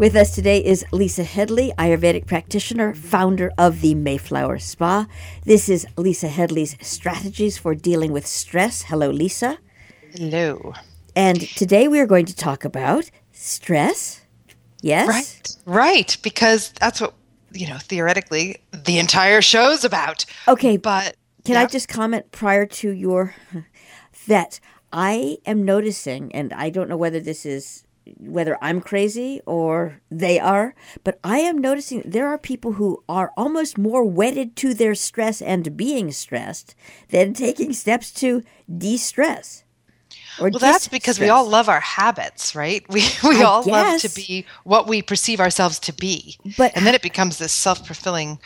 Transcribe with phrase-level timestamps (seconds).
[0.00, 5.06] With us today is Lisa Headley, Ayurvedic practitioner, founder of the Mayflower Spa.
[5.44, 8.84] This is Lisa Headley's strategies for dealing with stress.
[8.84, 9.58] Hello, Lisa.
[10.14, 10.72] Hello.
[11.14, 14.22] And today we are going to talk about stress.
[14.80, 15.06] Yes?
[15.06, 15.56] Right.
[15.66, 16.16] Right.
[16.22, 17.12] Because that's what,
[17.52, 20.24] you know, theoretically, the entire show's about.
[20.48, 20.78] Okay.
[20.78, 21.60] But can yeah.
[21.60, 23.34] I just comment prior to your
[24.28, 24.60] that
[24.94, 27.84] I am noticing, and I don't know whether this is
[28.18, 33.32] whether I'm crazy or they are, but I am noticing there are people who are
[33.36, 36.74] almost more wedded to their stress and being stressed
[37.10, 39.64] than taking steps to de stress.
[40.38, 42.84] well, that's because we all love our habits, right?
[42.90, 43.72] We we I all guess.
[43.72, 47.52] love to be what we perceive ourselves to be, but and then it becomes this
[47.52, 48.38] self fulfilling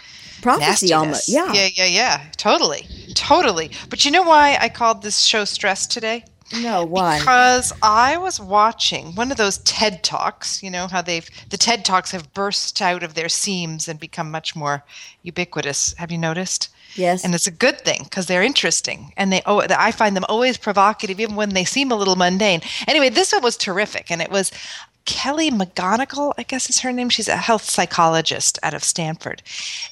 [0.43, 0.93] prophecy nastiness.
[0.93, 1.29] almost.
[1.29, 2.25] Yeah, yeah, yeah, yeah.
[2.37, 3.71] Totally, totally.
[3.89, 6.25] But you know why I called this show "Stress" today?
[6.61, 7.19] No, why?
[7.19, 10.63] Because I was watching one of those TED Talks.
[10.63, 14.31] You know how they've the TED Talks have burst out of their seams and become
[14.31, 14.85] much more
[15.23, 15.95] ubiquitous.
[15.95, 16.71] Have you noticed?
[16.95, 17.25] Yes.
[17.25, 20.57] And it's a good thing because they're interesting and they oh I find them always
[20.57, 22.61] provocative even when they seem a little mundane.
[22.87, 24.53] Anyway, this one was terrific and it was
[25.05, 27.11] Kelly McGonigal, I guess is her name.
[27.11, 29.43] She's a health psychologist out of Stanford.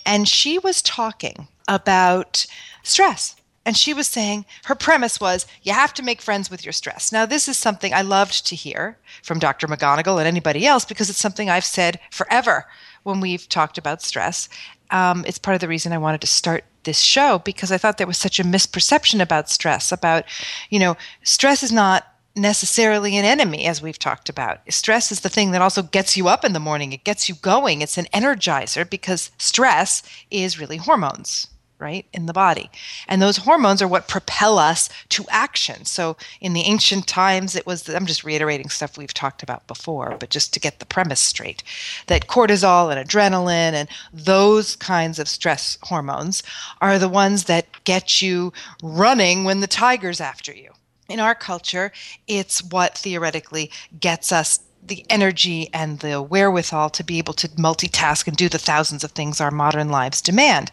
[0.07, 2.47] And she was talking about
[2.83, 6.73] stress and she was saying her premise was you have to make friends with your
[6.73, 7.13] stress.
[7.13, 9.67] Now, this is something I loved to hear from Dr.
[9.69, 12.67] McGonigal and anybody else because it's something I've said forever
[13.05, 14.49] when we've talked about stress.
[14.91, 17.99] Um, it's part of the reason I wanted to start this show because I thought
[17.99, 19.93] there was such a misperception about stress.
[19.93, 20.25] About,
[20.69, 24.61] you know, stress is not necessarily an enemy, as we've talked about.
[24.73, 27.35] Stress is the thing that also gets you up in the morning, it gets you
[27.37, 31.49] going, it's an energizer because stress is really hormones
[31.83, 32.71] right, in the body.
[33.09, 35.85] And those hormones are what propel us to action.
[35.85, 40.17] So in the ancient times, it was, I'm just reiterating stuff we've talked about before,
[40.19, 41.63] but just to get the premise straight
[42.07, 46.43] that cortisol and adrenaline and those kinds of stress hormones
[46.81, 48.53] are the ones that get you
[48.83, 50.71] running when the tiger's after you.
[51.09, 51.93] In our culture,
[52.27, 53.71] it's what theoretically
[54.01, 58.59] gets us the energy and the wherewithal to be able to multitask and do the
[58.59, 60.73] thousands of things our modern lives demand.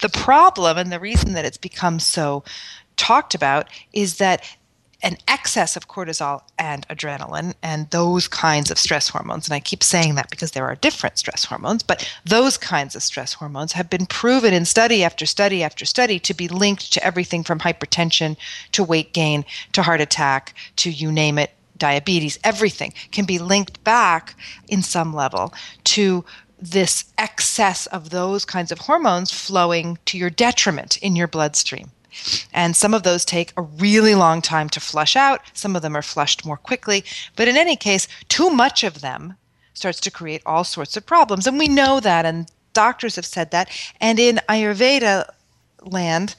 [0.00, 2.44] The problem and the reason that it's become so
[2.96, 4.44] talked about is that
[5.02, 9.84] an excess of cortisol and adrenaline and those kinds of stress hormones, and I keep
[9.84, 13.88] saying that because there are different stress hormones, but those kinds of stress hormones have
[13.88, 18.36] been proven in study after study after study to be linked to everything from hypertension
[18.72, 23.82] to weight gain to heart attack to you name it, diabetes, everything can be linked
[23.84, 24.34] back
[24.68, 25.52] in some level
[25.84, 26.24] to
[26.60, 31.90] this excess of those kinds of hormones flowing to your detriment in your bloodstream.
[32.52, 35.40] And some of those take a really long time to flush out.
[35.52, 37.04] Some of them are flushed more quickly.
[37.36, 39.34] But in any case, too much of them
[39.74, 41.46] starts to create all sorts of problems.
[41.46, 43.70] And we know that, and doctors have said that.
[44.00, 45.28] And in Ayurveda
[45.82, 46.34] land,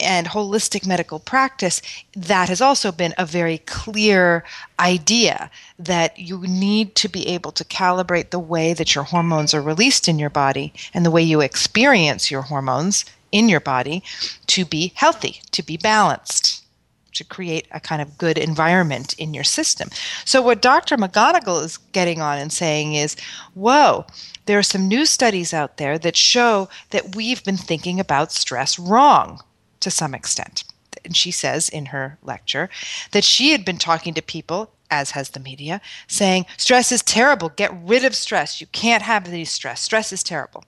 [0.00, 1.82] and holistic medical practice,
[2.14, 4.44] that has also been a very clear
[4.78, 9.62] idea that you need to be able to calibrate the way that your hormones are
[9.62, 14.02] released in your body and the way you experience your hormones in your body
[14.46, 16.64] to be healthy, to be balanced,
[17.12, 19.88] to create a kind of good environment in your system.
[20.24, 20.96] So, what Dr.
[20.96, 23.16] McGonigal is getting on and saying is,
[23.54, 24.06] whoa,
[24.46, 28.78] there are some new studies out there that show that we've been thinking about stress
[28.78, 29.42] wrong
[29.80, 30.64] to some extent.
[31.04, 32.68] And she says in her lecture
[33.12, 37.50] that she had been talking to people, as has the media, saying, stress is terrible.
[37.50, 38.60] Get rid of stress.
[38.60, 39.80] You can't have any stress.
[39.80, 40.64] Stress is terrible.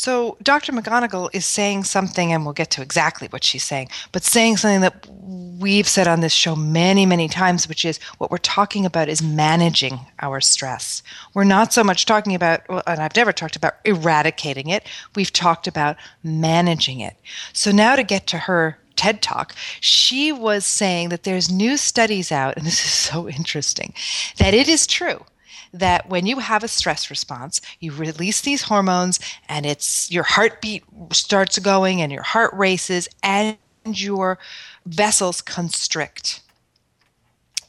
[0.00, 0.72] So Dr.
[0.72, 4.80] McGonigal is saying something, and we'll get to exactly what she's saying, but saying something
[4.80, 9.10] that we've said on this show many, many times, which is what we're talking about
[9.10, 11.02] is managing our stress.
[11.34, 15.66] We're not so much talking about, and I've never talked about eradicating it, we've talked
[15.66, 17.18] about managing it.
[17.52, 22.32] So now to get to her TED Talk, she was saying that there's new studies
[22.32, 23.92] out, and this is so interesting,
[24.38, 25.26] that it is true
[25.72, 30.84] that when you have a stress response, you release these hormones and it's your heartbeat
[31.12, 34.38] starts going and your heart races and your
[34.84, 36.40] vessels constrict.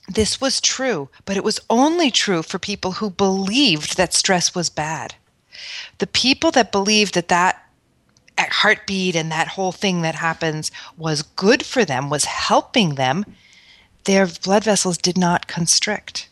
[0.09, 4.69] This was true, but it was only true for people who believed that stress was
[4.69, 5.15] bad.
[5.99, 7.63] The people that believed that that
[8.37, 13.25] heartbeat and that whole thing that happens was good for them, was helping them,
[14.05, 16.27] their blood vessels did not constrict.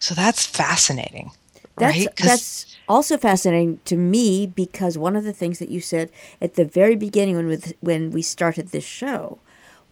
[0.00, 1.32] So that's fascinating.
[1.78, 2.16] That's, right?
[2.16, 6.10] that's also fascinating to me because one of the things that you said
[6.40, 9.38] at the very beginning when, with, when we started this show,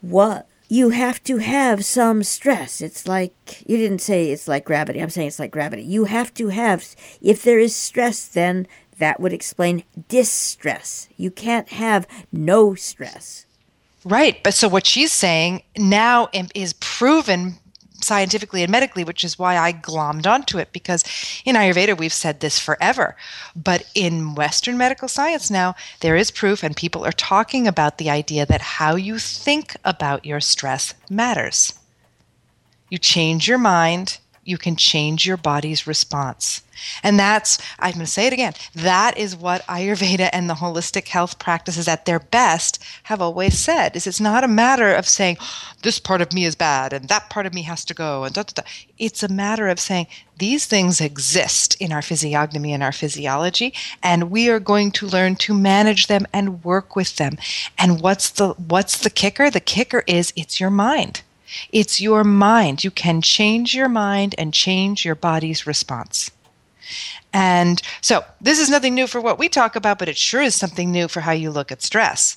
[0.00, 2.80] what you have to have some stress.
[2.80, 5.00] It's like, you didn't say it's like gravity.
[5.00, 5.82] I'm saying it's like gravity.
[5.82, 8.66] You have to have, if there is stress, then
[8.98, 11.08] that would explain distress.
[11.16, 13.46] You can't have no stress.
[14.04, 14.42] Right.
[14.42, 17.56] But so what she's saying now is proven
[18.04, 21.04] scientifically and medically, which is why I glommed onto it because
[21.44, 23.16] in Ayurveda we've said this forever.
[23.56, 28.10] But in Western medical science now, there is proof, and people are talking about the
[28.10, 31.74] idea that how you think about your stress matters.
[32.90, 36.62] You change your mind, you can change your body's response.
[37.02, 41.08] And that's, I'm going to say it again, that is what Ayurveda and the holistic
[41.08, 45.36] health practices at their best have always said is it's not a matter of saying
[45.82, 48.34] this part of me is bad and that part of me has to go and
[48.34, 48.68] da, da, da.
[48.98, 50.06] It's a matter of saying
[50.38, 55.36] these things exist in our physiognomy and our physiology and we are going to learn
[55.36, 57.36] to manage them and work with them.
[57.78, 59.50] And what's the what's the kicker?
[59.50, 61.22] The kicker is it's your mind.
[61.72, 62.84] It's your mind.
[62.84, 66.30] You can change your mind and change your body's response.
[67.32, 70.54] And so this is nothing new for what we talk about, but it sure is
[70.54, 72.36] something new for how you look at stress.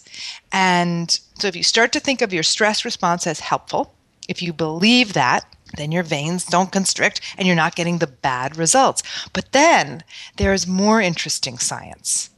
[0.52, 3.94] And so if you start to think of your stress response as helpful,
[4.28, 8.58] if you believe that, then your veins don't constrict and you're not getting the bad
[8.58, 9.04] results.
[9.34, 10.04] But then
[10.38, 12.30] there's more interesting science.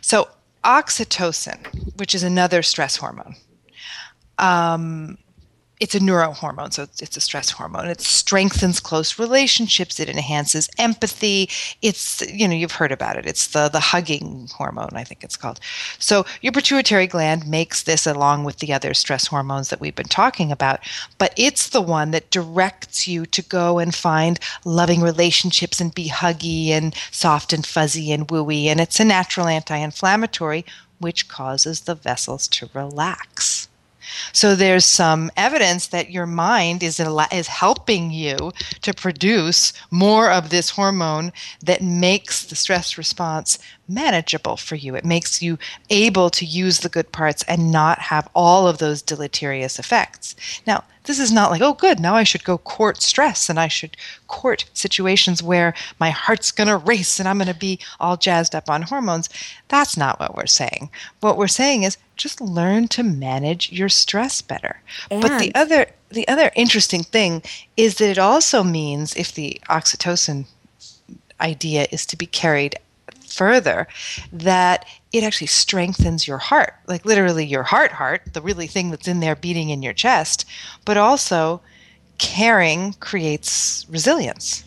[0.00, 0.28] So,
[0.62, 3.36] oxytocin, which is another stress hormone,
[4.38, 5.18] um,
[5.80, 7.86] it's a neurohormone, so it's a stress hormone.
[7.86, 9.98] It strengthens close relationships.
[9.98, 11.50] It enhances empathy.
[11.82, 13.26] It's you know you've heard about it.
[13.26, 15.58] It's the the hugging hormone, I think it's called.
[15.98, 20.06] So your pituitary gland makes this along with the other stress hormones that we've been
[20.06, 20.80] talking about,
[21.18, 26.08] but it's the one that directs you to go and find loving relationships and be
[26.08, 28.66] huggy and soft and fuzzy and wooey.
[28.66, 30.64] And it's a natural anti-inflammatory,
[30.98, 33.63] which causes the vessels to relax.
[34.32, 37.00] So there's some evidence that your mind is
[37.32, 38.52] is helping you
[38.82, 43.58] to produce more of this hormone that makes the stress response
[43.88, 44.94] manageable for you.
[44.94, 45.58] It makes you
[45.90, 50.34] able to use the good parts and not have all of those deleterious effects.
[50.66, 53.68] Now, this is not like, oh, good, now I should go court stress and I
[53.68, 53.96] should
[54.26, 58.54] court situations where my heart's going to race and I'm going to be all jazzed
[58.54, 59.28] up on hormones.
[59.68, 60.90] That's not what we're saying.
[61.20, 64.80] What we're saying is just learn to manage your stress better.
[65.10, 67.42] And but the other the other interesting thing
[67.76, 70.46] is that it also means if the oxytocin
[71.40, 72.76] idea is to be carried
[73.34, 73.86] further
[74.32, 79.08] that it actually strengthens your heart like literally your heart heart the really thing that's
[79.08, 80.44] in there beating in your chest
[80.84, 81.60] but also
[82.18, 84.64] caring creates resilience.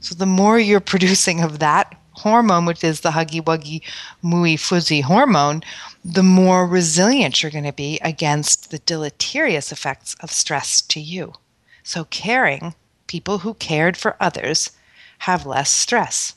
[0.00, 3.80] So the more you're producing of that hormone which is the huggy wuggy
[4.22, 5.62] mooey fuzzy hormone
[6.04, 11.32] the more resilient you're going to be against the deleterious effects of stress to you.
[11.82, 12.74] So caring
[13.06, 14.72] people who cared for others
[15.18, 16.34] have less stress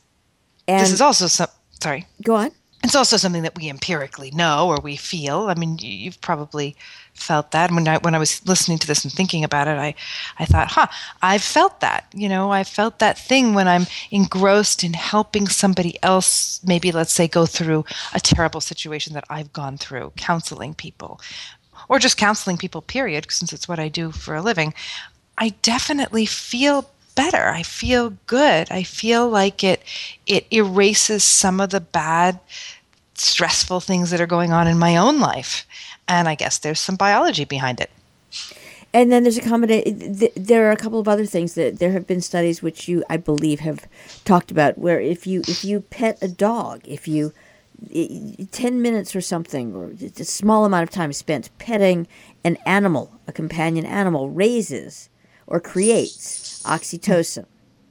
[0.67, 1.47] and this is also some.
[1.81, 2.05] Sorry.
[2.23, 2.51] Go on.
[2.83, 5.47] It's also something that we empirically know or we feel.
[5.49, 6.75] I mean, you've probably
[7.15, 7.71] felt that.
[7.71, 9.95] When I when I was listening to this and thinking about it, I
[10.37, 10.87] I thought, huh,
[11.21, 12.05] I've felt that.
[12.13, 16.59] You know, I felt that thing when I'm engrossed in helping somebody else.
[16.63, 21.19] Maybe let's say go through a terrible situation that I've gone through, counseling people,
[21.89, 22.83] or just counseling people.
[22.83, 24.75] Period, since it's what I do for a living.
[25.37, 27.47] I definitely feel better.
[27.47, 28.69] I feel good.
[28.71, 29.81] I feel like it
[30.25, 32.39] it erases some of the bad
[33.15, 35.65] stressful things that are going on in my own life.
[36.07, 37.89] And I guess there's some biology behind it.
[38.93, 40.19] And then there's a combination.
[40.35, 43.17] There are a couple of other things that there have been studies which you, I
[43.17, 43.87] believe, have
[44.23, 44.77] talked about.
[44.77, 47.33] Where if you if you pet a dog, if you
[48.51, 52.07] ten minutes or something, or a small amount of time spent petting
[52.45, 55.09] an animal, a companion animal, raises
[55.47, 57.45] or creates oxytocin.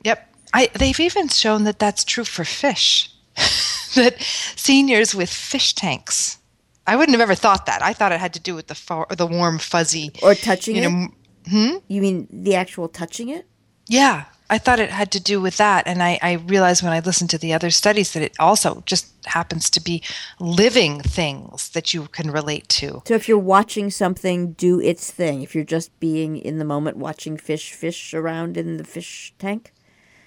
[0.04, 0.34] Yep.
[0.52, 3.10] I, they've even shown that that's true for fish.
[3.94, 4.16] that
[4.56, 6.38] seniors with fish tanks.
[6.86, 7.82] I wouldn't have ever thought that.
[7.82, 10.82] I thought it had to do with the far, the warm fuzzy or touching you
[10.82, 11.08] know,
[11.44, 11.50] it.
[11.50, 11.76] Hmm?
[11.88, 13.46] You mean the actual touching it?
[13.86, 15.86] Yeah, I thought it had to do with that.
[15.86, 19.12] And I, I realized when I listened to the other studies that it also just
[19.26, 20.02] happens to be
[20.38, 23.02] living things that you can relate to.
[23.06, 26.98] So if you're watching something do its thing, if you're just being in the moment
[26.98, 29.72] watching fish fish around in the fish tank?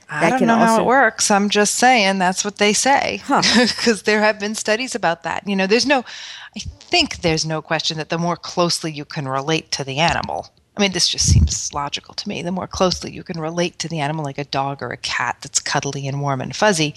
[0.09, 0.65] I don't know also...
[0.65, 1.29] how it works.
[1.29, 3.21] I'm just saying that's what they say.
[3.27, 4.01] Because huh.
[4.05, 5.47] there have been studies about that.
[5.47, 6.05] You know, there's no,
[6.55, 10.49] I think there's no question that the more closely you can relate to the animal,
[10.77, 12.43] I mean, this just seems logical to me.
[12.43, 15.37] The more closely you can relate to the animal, like a dog or a cat
[15.41, 16.93] that's cuddly and warm and fuzzy,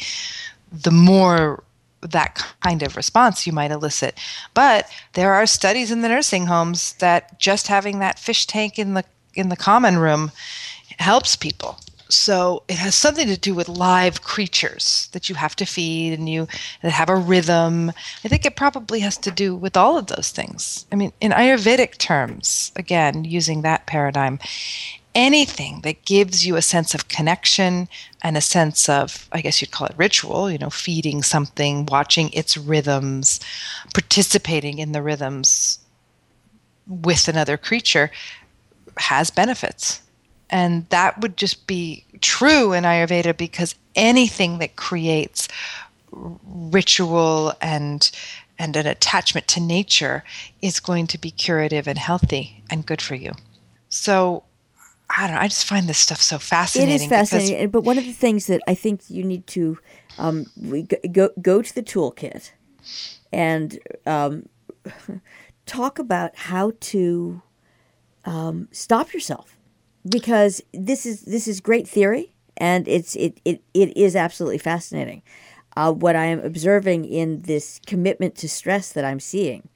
[0.71, 1.65] the more
[2.03, 4.19] that kind of response you might elicit.
[4.55, 8.95] But there are studies in the nursing homes that just having that fish tank in
[8.95, 10.31] the in the common room
[10.99, 11.79] helps people.
[12.13, 16.29] So it has something to do with live creatures that you have to feed and
[16.29, 16.49] you
[16.83, 17.91] that have a rhythm.
[18.25, 20.87] I think it probably has to do with all of those things.
[20.91, 24.39] I mean, in Ayurvedic terms, again, using that paradigm,
[25.15, 27.89] anything that gives you a sense of connection
[28.23, 32.31] and a sense of, I guess you'd call it ritual, you know, feeding something, watching
[32.33, 33.41] its rhythms,
[33.95, 35.79] participating in the rhythms
[36.87, 38.11] with another creature
[38.97, 40.03] has benefits.
[40.51, 45.49] And that would just be true in Ayurveda because anything that creates
[46.13, 48.11] ritual and
[48.59, 50.23] and an attachment to nature
[50.61, 53.33] is going to be curative and healthy and good for you.
[53.89, 54.43] So
[55.09, 55.41] I don't know.
[55.41, 56.95] I just find this stuff so fascinating.
[56.95, 59.79] It is fascinating, but one of the things that I think you need to
[60.19, 60.47] um,
[61.11, 62.51] go go to the toolkit
[63.33, 64.49] and um,
[65.67, 67.43] talk about how to
[68.25, 69.57] um, stop yourself
[70.09, 75.23] because this is this is great theory and it's it it, it is absolutely fascinating.
[75.77, 79.69] Uh, what I am observing in this commitment to stress that I'm seeing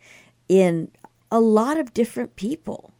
[0.49, 0.91] in
[1.31, 2.93] a lot of different people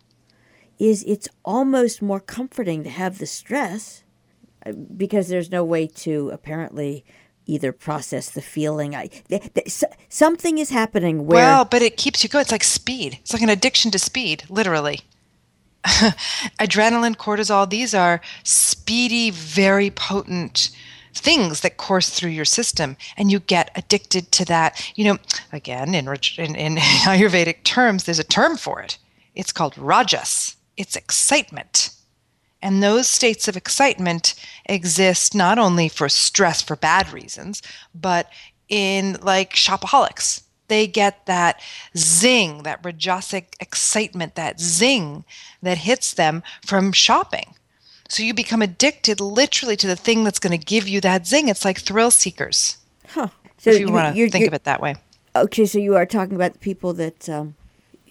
[0.79, 4.05] is it's almost more comforting to have the stress
[4.65, 7.05] uh, because there's no way to apparently
[7.47, 8.95] either process the feeling.
[8.95, 12.43] I th- th- something is happening where well, but it keeps you going.
[12.43, 13.19] It's like speed.
[13.21, 15.01] It's like an addiction to speed, literally.
[16.59, 20.71] Adrenaline, cortisol, these are speedy, very potent
[21.13, 25.17] things that course through your system and you get addicted to that you know
[25.53, 28.99] again in, in, in ayurvedic terms there's a term for it
[29.37, 31.91] it's called rajas it's excitement.
[32.63, 34.35] And those states of excitement
[34.67, 37.63] exist not only for stress for bad reasons,
[37.95, 38.31] but
[38.69, 40.43] in like shopaholics.
[40.69, 41.61] They get that
[41.97, 45.25] zing, that rajasic excitement, that zing
[45.63, 47.55] that hits them from shopping.
[48.09, 51.49] So you become addicted literally to the thing that's going to give you that zing.
[51.49, 52.79] It's like thrill seekers.
[53.09, 53.29] Huh.
[53.59, 54.97] So if you want to think of it that way.
[55.37, 57.57] Okay, so you are talking about the people that um,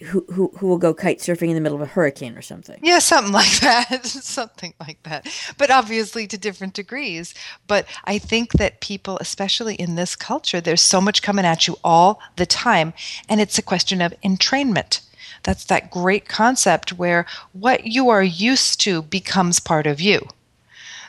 [0.01, 2.79] who, who who will go kite surfing in the middle of a hurricane or something.
[2.81, 4.05] Yeah, something like that.
[4.05, 5.27] something like that.
[5.57, 7.33] But obviously to different degrees.
[7.67, 11.77] But I think that people, especially in this culture, there's so much coming at you
[11.83, 12.93] all the time.
[13.29, 15.01] And it's a question of entrainment.
[15.43, 20.27] That's that great concept where what you are used to becomes part of you.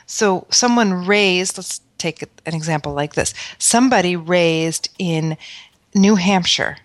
[0.05, 3.33] So someone raised, let's take an example like this.
[3.57, 5.37] Somebody raised in
[5.93, 6.77] New Hampshire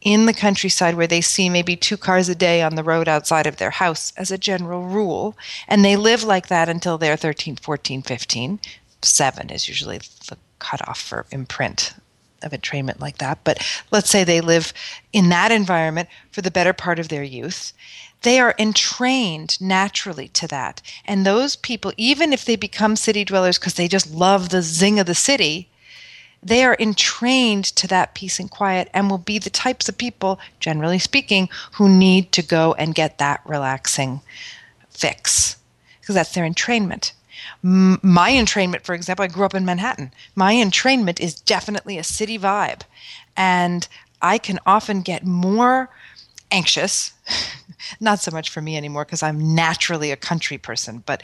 [0.00, 3.46] in the countryside where they see maybe two cars a day on the road outside
[3.46, 5.36] of their house as a general rule.
[5.66, 8.60] And they live like that until they're 13, 14, 15.
[9.02, 11.94] Seven is usually the cutoff for imprint
[12.42, 13.38] of entrainment like that.
[13.44, 14.72] But let's say they live
[15.12, 17.72] in that environment for the better part of their youth.
[18.22, 20.82] They are entrained naturally to that.
[21.04, 24.98] And those people, even if they become city dwellers because they just love the zing
[24.98, 25.68] of the city,
[26.42, 30.38] they are entrained to that peace and quiet and will be the types of people,
[30.60, 34.20] generally speaking, who need to go and get that relaxing
[34.90, 35.56] fix
[36.00, 37.12] because that's their entrainment.
[37.62, 40.12] My entrainment, for example, I grew up in Manhattan.
[40.34, 42.80] My entrainment is definitely a city vibe.
[43.36, 43.86] And
[44.22, 45.90] I can often get more
[46.50, 47.12] anxious,
[48.00, 51.22] not so much for me anymore because I'm naturally a country person, but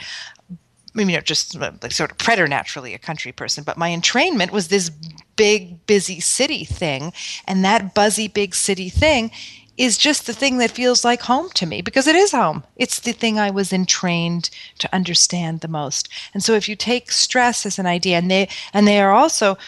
[0.94, 4.68] you know, just uh, like sort of preternaturally a country person, but my entrainment was
[4.68, 4.90] this
[5.36, 7.12] big, busy city thing.
[7.46, 9.30] And that buzzy, big city thing
[9.76, 12.62] is just the thing that feels like home to me because it is home.
[12.76, 16.08] It's the thing I was entrained to understand the most.
[16.32, 19.58] And so if you take stress as an idea, and they and they are also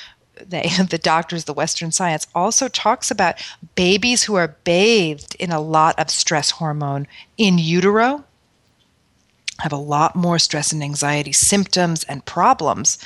[0.45, 3.43] they, the doctors, the Western science also talks about
[3.75, 7.07] babies who are bathed in a lot of stress hormone
[7.37, 8.25] in utero
[9.61, 12.99] have a lot more stress and anxiety symptoms and problems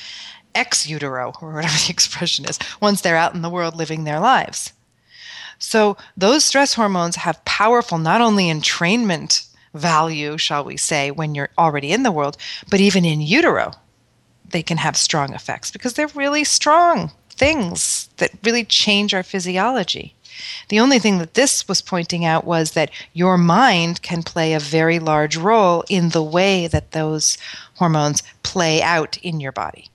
[0.54, 4.21] ex utero, or whatever the expression is, once they're out in the world living their
[4.21, 4.73] lives.
[5.59, 11.50] So, those stress hormones have powerful not only entrainment value, shall we say, when you're
[11.59, 12.37] already in the world,
[12.71, 13.73] but even in utero,
[14.49, 20.14] they can have strong effects because they're really strong things that really change our physiology.
[20.68, 24.61] The only thing that this was pointing out was that your mind can play a
[24.61, 27.38] very large role in the way that those
[27.76, 29.90] hormones play out in your body.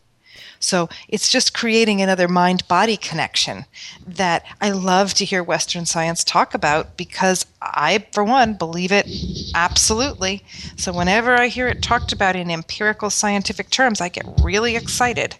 [0.65, 3.65] So it's just creating another mind body connection
[4.07, 9.07] that I love to hear Western science talk about because I, for one, believe it
[9.53, 10.43] absolutely.
[10.75, 15.35] So whenever I hear it talked about in empirical scientific terms, I get really excited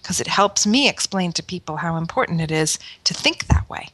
[0.00, 3.88] because it helps me explain to people how important it is to think that way.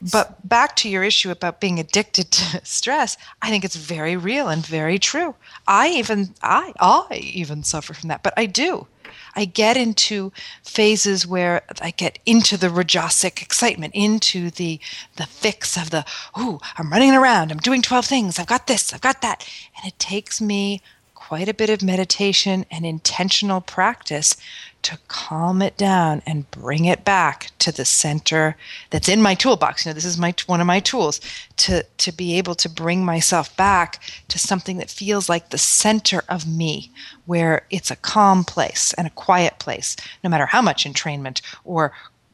[0.00, 4.48] But back to your issue about being addicted to stress, I think it's very real
[4.48, 5.34] and very true.
[5.66, 8.86] I even I I even suffer from that, but I do.
[9.34, 10.32] I get into
[10.64, 14.80] phases where I get into the rajasic excitement, into the
[15.16, 16.04] the fix of the,
[16.38, 19.48] ooh, I'm running around, I'm doing 12 things, I've got this, I've got that.
[19.76, 20.82] And it takes me
[21.28, 24.34] quite a bit of meditation and intentional practice
[24.80, 28.56] to calm it down and bring it back to the center
[28.88, 29.84] that's in my toolbox.
[29.84, 31.20] You know, this is my one of my tools
[31.58, 36.22] to to be able to bring myself back to something that feels like the center
[36.30, 36.90] of me,
[37.26, 41.92] where it's a calm place and a quiet place, no matter how much entrainment or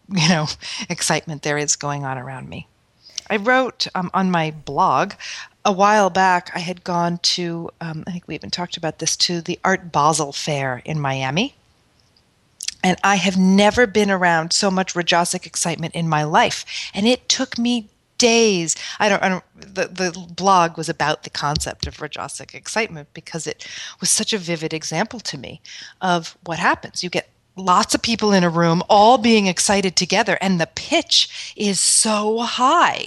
[0.08, 0.46] you know
[0.88, 2.68] excitement there is going on around me.
[3.28, 5.14] I wrote um, on my blog
[5.64, 6.50] a while back.
[6.54, 9.92] I had gone to um, I think we even talked about this to the Art
[9.92, 11.54] Basel Fair in Miami
[12.84, 16.66] and I have never been around so much Rajasic excitement in my life.
[16.92, 18.76] And it took me days.
[19.00, 23.46] I don't, I don't the, the blog was about the concept of Rajasic excitement because
[23.46, 23.66] it
[24.00, 25.62] was such a vivid example to me
[26.02, 27.02] of what happens.
[27.02, 31.54] You get lots of people in a room all being excited together, and the pitch
[31.56, 33.06] is so high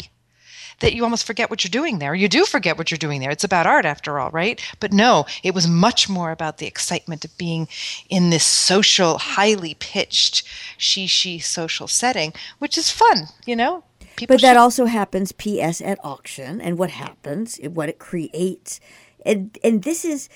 [0.79, 2.13] that you almost forget what you're doing there.
[2.13, 3.31] You do forget what you're doing there.
[3.31, 4.62] It's about art after all, right?
[4.79, 7.67] But no, it was much more about the excitement of being
[8.10, 10.43] in this social, highly pitched
[10.77, 13.84] she she social setting, which is fun, you know?
[14.15, 18.79] People but that should- also happens PS at auction and what happens, what it creates.
[19.25, 20.29] And and this is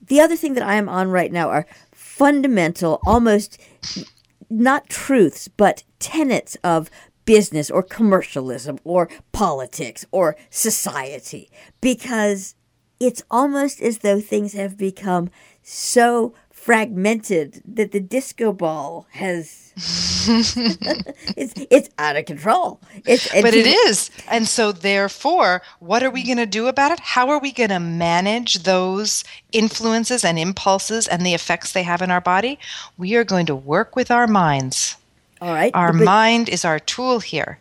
[0.00, 3.58] the other thing that I am on right now are fundamental, almost
[4.48, 6.88] not truths, but tenets of
[7.26, 11.50] business or commercialism or politics or society
[11.82, 12.54] because
[12.98, 15.28] it's almost as though things have become
[15.62, 19.66] so fragmented that the disco ball has
[20.28, 22.80] it's it's out of control.
[23.04, 27.00] It's, but it is, and so therefore, what are we going to do about it?
[27.00, 32.00] How are we going to manage those influences and impulses and the effects they have
[32.00, 32.58] in our body?
[32.96, 34.96] We are going to work with our minds.
[35.40, 35.70] All right.
[35.74, 37.60] Our but, mind is our tool here.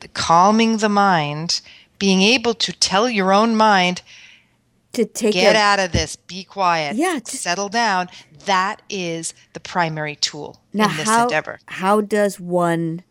[0.00, 1.60] The calming the mind,
[1.98, 4.02] being able to tell your own mind
[4.92, 8.08] to take get a, out of this, be quiet, yeah, settle down.
[8.46, 11.60] That is the primary tool now in this how, endeavor.
[11.66, 13.02] How does one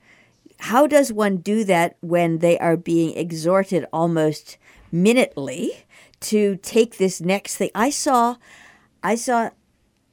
[0.60, 4.58] how does one do that when they are being exhorted almost
[4.92, 5.86] minutely
[6.22, 7.70] to take this next thing?
[7.74, 8.36] I saw
[9.02, 9.52] I saw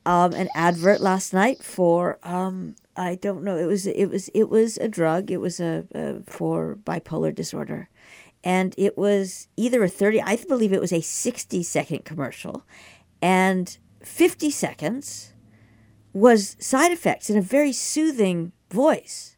[0.05, 3.57] um, an advert last night for um, I don't know.
[3.57, 5.31] It was it was it was a drug.
[5.31, 7.89] It was a, a for bipolar disorder,
[8.43, 10.21] and it was either a thirty.
[10.21, 12.65] I believe it was a sixty second commercial,
[13.21, 15.35] and fifty seconds
[16.13, 19.37] was side effects in a very soothing voice.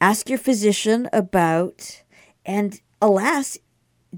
[0.00, 2.02] Ask your physician about,
[2.46, 3.58] and alas,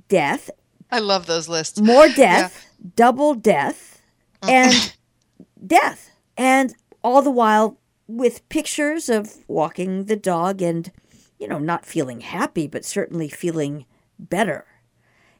[0.08, 0.50] death.
[0.90, 1.80] I love those lists.
[1.80, 2.90] More death, yeah.
[2.94, 4.02] double death,
[4.42, 4.50] mm.
[4.50, 4.96] and
[5.66, 7.78] death, and all the while
[8.08, 10.92] with pictures of walking the dog and,
[11.38, 13.84] you know, not feeling happy, but certainly feeling
[14.18, 14.64] better.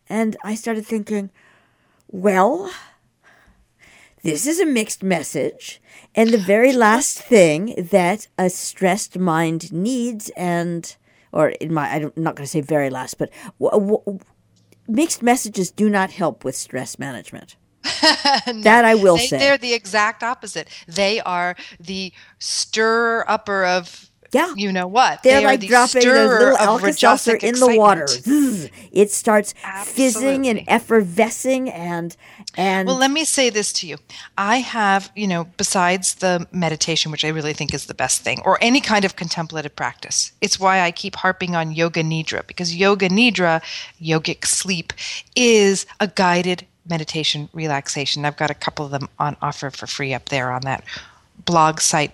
[0.08, 1.30] And I started thinking,
[2.08, 2.70] well,
[4.22, 5.80] this is a mixed message.
[6.14, 10.96] And the very last thing that a stressed mind needs, and,
[11.32, 14.18] or in my, I'm not going to say very last, but w- w-
[14.88, 17.56] mixed messages do not help with stress management.
[18.46, 19.38] no, that I will they, say.
[19.38, 20.68] They're the exact opposite.
[20.86, 24.52] They are the stir upper of yeah.
[24.54, 25.22] You know what?
[25.22, 28.06] They're they like the dropping those little Alka-Seltzer in the water.
[28.92, 30.04] It starts Absolutely.
[30.04, 32.16] fizzing and effervescing and
[32.56, 33.96] and Well, let me say this to you.
[34.36, 38.40] I have, you know, besides the meditation, which I really think is the best thing,
[38.44, 40.32] or any kind of contemplative practice.
[40.40, 43.62] It's why I keep harping on yoga nidra because yoga nidra,
[44.00, 44.92] yogic sleep,
[45.34, 48.24] is a guided meditation relaxation.
[48.24, 50.84] I've got a couple of them on offer for free up there on that
[51.44, 52.12] blog site.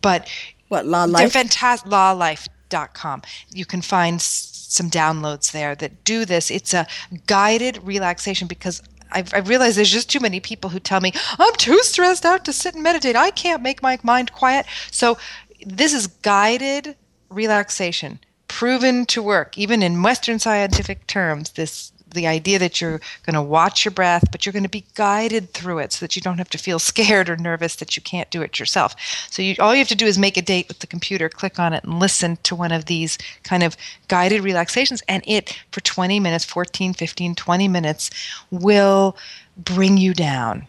[0.00, 0.28] But
[0.68, 1.32] what Lah life?
[1.32, 1.90] They're fantastic.
[1.90, 3.22] Lahlife.com.
[3.52, 6.50] You can find some downloads there that do this.
[6.50, 6.86] It's a
[7.26, 8.82] guided relaxation because
[9.12, 12.44] I've, I've, realized there's just too many people who tell me I'm too stressed out
[12.46, 13.14] to sit and meditate.
[13.14, 14.66] I can't make my mind quiet.
[14.90, 15.16] So
[15.64, 16.96] this is guided
[17.30, 21.50] relaxation, proven to work, even in Western scientific terms.
[21.50, 24.84] This the idea that you're going to watch your breath, but you're going to be
[24.94, 28.02] guided through it so that you don't have to feel scared or nervous that you
[28.02, 28.94] can't do it yourself.
[29.30, 31.58] So you, all you have to do is make a date with the computer, click
[31.58, 33.76] on it, and listen to one of these kind of
[34.08, 35.02] guided relaxations.
[35.08, 38.10] And it, for 20 minutes, 14, 15, 20 minutes,
[38.50, 39.16] will
[39.56, 40.66] bring you down.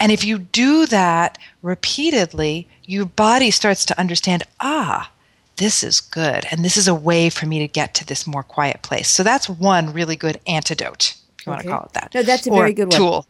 [0.00, 5.10] And if you do that repeatedly, your body starts to understand, ah,
[5.58, 6.46] this is good.
[6.50, 9.08] And this is a way for me to get to this more quiet place.
[9.08, 11.56] So that's one really good antidote, if you okay.
[11.56, 12.14] want to call it that.
[12.14, 13.26] No, that's a very good tool.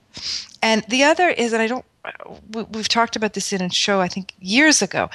[0.63, 1.85] And the other is, and I don't,
[2.73, 5.11] we've talked about this in a show, I think years ago,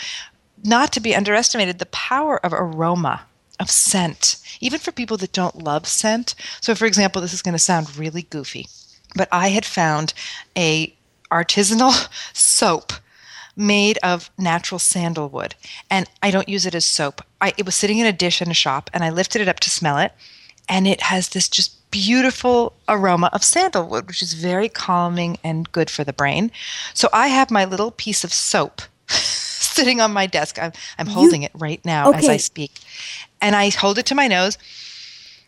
[0.63, 3.21] not to be underestimated, the power of aroma,
[3.59, 6.35] of scent, even for people that don't love scent.
[6.61, 8.67] So, for example, this is going to sound really goofy,
[9.15, 10.13] but I had found
[10.57, 10.95] a
[11.31, 12.93] artisanal soap
[13.55, 15.55] made of natural sandalwood.
[15.89, 17.21] And I don't use it as soap.
[17.41, 19.59] I, it was sitting in a dish in a shop, and I lifted it up
[19.61, 20.13] to smell it.
[20.69, 25.89] And it has this just beautiful aroma of sandalwood, which is very calming and good
[25.89, 26.51] for the brain.
[26.93, 30.57] So I have my little piece of soap sitting on my desk.
[30.59, 32.19] I'm, I'm holding you, it right now okay.
[32.19, 32.79] as I speak.
[33.41, 34.57] And I hold it to my nose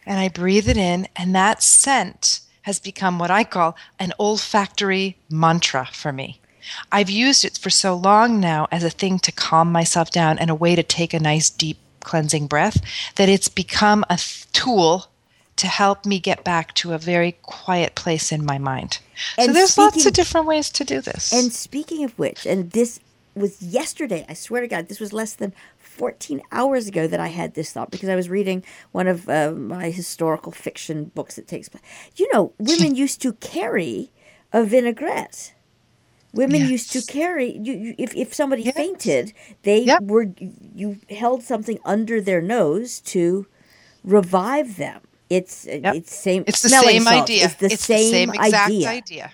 [0.06, 5.18] and I breathe it in, and that scent has become what I call an olfactory
[5.30, 6.40] mantra for me.
[6.92, 10.50] I've used it for so long now as a thing to calm myself down and
[10.50, 12.82] a way to take a nice deep cleansing breath
[13.16, 15.08] that it's become a th- tool
[15.58, 19.00] to help me get back to a very quiet place in my mind.
[19.38, 21.32] And so there's speaking, lots of different ways to do this.
[21.34, 23.00] And speaking of which, and this
[23.36, 27.28] was yesterday, I swear to God, this was less than 14 hours ago that I
[27.28, 31.48] had this thought because I was reading one of uh, my historical fiction books that
[31.48, 31.84] takes place.
[32.16, 34.12] You know, women used to carry
[34.52, 35.54] a vinaigrette.
[36.36, 36.70] Women yes.
[36.70, 38.76] used to carry you, you, if if somebody yes.
[38.76, 40.04] fainted, they yep.
[40.04, 40.28] were
[40.76, 43.48] you held something under their nose to
[44.04, 45.02] revive them.
[45.30, 45.96] It's uh, yep.
[45.96, 46.44] it's same.
[46.48, 47.24] It's the same salt.
[47.24, 47.46] idea.
[47.46, 48.90] It's the it's same, the same exact idea.
[48.90, 49.32] idea.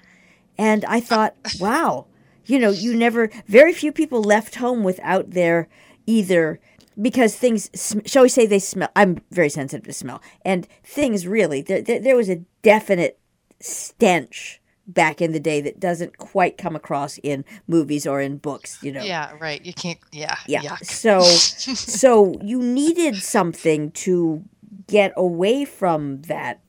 [0.58, 2.06] And I thought, wow,
[2.46, 3.30] you know, you never.
[3.48, 5.68] Very few people left home without their
[6.06, 6.60] either
[7.02, 7.70] because things
[8.06, 12.00] shall we say they smell i'm very sensitive to smell and things really there, there,
[12.00, 13.18] there, was a definite
[13.60, 14.61] stench
[14.94, 18.92] back in the day that doesn't quite come across in movies or in books you
[18.92, 20.86] know yeah right you can't yeah yeah yuck.
[20.86, 24.44] so so you needed something to
[24.88, 26.62] get away from that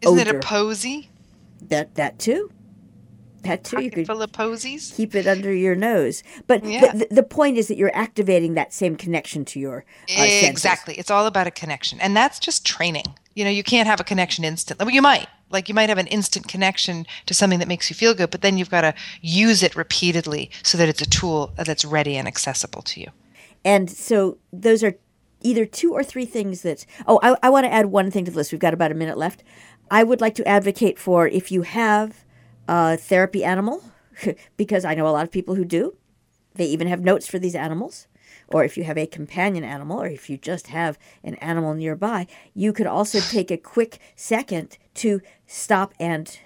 [0.00, 0.30] isn't odor.
[0.30, 1.10] it a posy
[1.60, 2.50] that that too
[3.42, 3.76] that too.
[3.76, 4.92] Pocket you could full of posies.
[4.96, 6.22] Keep it under your nose.
[6.46, 6.92] But yeah.
[6.92, 9.84] the, the, point is that you're activating that same connection to your
[10.16, 10.94] uh, exactly.
[10.94, 13.06] It's all about a connection, and that's just training.
[13.34, 14.84] You know, you can't have a connection instantly.
[14.84, 15.26] Well, you might.
[15.52, 18.40] Like you might have an instant connection to something that makes you feel good, but
[18.40, 22.16] then you've got to use it repeatedly so that it's a tool uh, that's ready
[22.16, 23.08] and accessible to you.
[23.64, 24.94] And so those are
[25.42, 26.86] either two or three things that.
[27.06, 28.52] Oh, I, I want to add one thing to the list.
[28.52, 29.42] We've got about a minute left.
[29.90, 32.24] I would like to advocate for if you have
[32.66, 33.84] a therapy animal,
[34.56, 35.96] because I know a lot of people who do.
[36.54, 38.06] They even have notes for these animals.
[38.52, 42.26] Or if you have a companion animal, or if you just have an animal nearby,
[42.54, 46.38] you could also take a quick second to stop and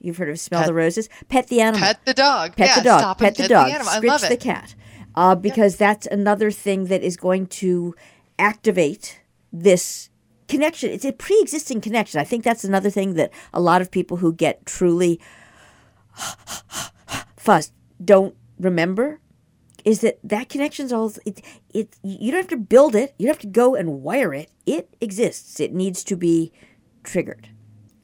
[0.00, 2.74] you've heard of smell pet, the roses, pet the animal, pet the dog, pet yeah,
[2.76, 4.74] the dog, pet the dog, the scritch the cat,
[5.14, 7.94] uh, because that's another thing that is going to
[8.38, 9.20] activate
[9.52, 10.08] this
[10.48, 10.90] connection.
[10.90, 12.20] It's a pre-existing connection.
[12.20, 15.20] I think that's another thing that a lot of people who get truly
[17.36, 19.20] fuss don't remember
[19.84, 23.14] is that that connection's all it, it you don't have to build it.
[23.18, 24.50] You don't have to go and wire it.
[24.66, 25.60] It exists.
[25.60, 26.52] It needs to be
[27.02, 27.48] triggered.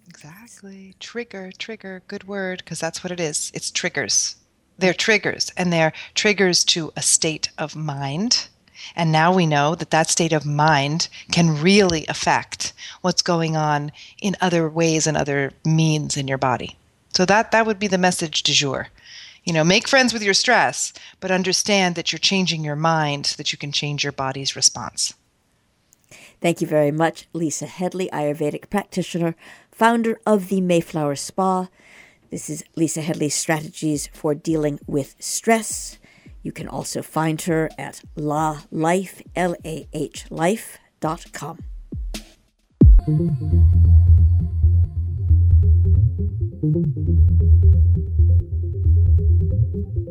[0.09, 0.95] Exactly.
[1.01, 2.03] Trigger trigger.
[2.09, 3.51] Good word because that's what it is.
[3.55, 4.37] It's triggers.
[4.79, 8.49] They're triggers and they're triggers to a state of mind.
[8.95, 13.91] And now we know that that state of mind can really affect what's going on
[14.21, 16.77] in other ways and other means in your body.
[17.15, 18.89] So that that would be the message du jour.
[19.47, 23.37] You know, make friends with your stress, but understand that you're changing your mind so
[23.37, 25.15] that you can change your body's response.
[26.41, 29.37] Thank you very much, Lisa Headley, Ayurvedic practitioner,
[29.71, 31.69] founder of the Mayflower Spa.
[32.31, 35.99] This is Lisa Headley's strategies for dealing with stress.
[36.43, 41.61] You can also find her at Lah Life, L A H Life.com.